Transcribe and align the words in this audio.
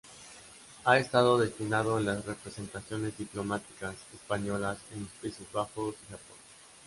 Ha 0.85 0.97
estado 0.97 1.37
destinado 1.37 1.99
en 1.99 2.07
las 2.07 2.25
representaciones 2.25 3.15
diplomáticas 3.19 3.95
españolas 4.15 4.79
en 4.95 5.01
los 5.01 5.11
Países 5.21 5.45
Bajos 5.53 5.93
y 6.07 6.11
Japón. 6.11 6.37